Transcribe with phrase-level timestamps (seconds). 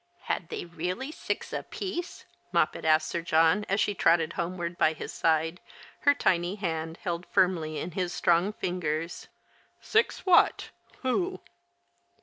[0.21, 5.13] "Had they really six aj)iece?" Moppet asked Sir John, as she trotted homeward by his
[5.13, 5.61] side,
[5.99, 9.27] her tiny hand held firmly in his strong fingers."
[9.93, 10.71] Six what—
[11.03, 11.39] who